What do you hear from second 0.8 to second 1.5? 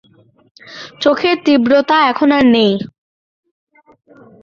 চোখের